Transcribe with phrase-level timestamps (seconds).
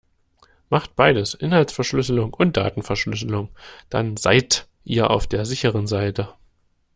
[0.71, 3.49] Macht beides, Inhaltsverschlüsselung und Datenverschlüsselung,
[3.91, 6.33] dann seit ihr auf der sicheren Seite.